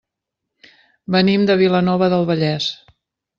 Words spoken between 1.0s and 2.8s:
Venim de Vilanova del Vallès.